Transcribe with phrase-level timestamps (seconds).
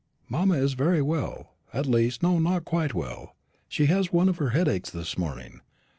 [0.27, 3.35] Mamma is very well; at least no, not quite well;
[3.67, 5.61] she has one of her headaches this morning.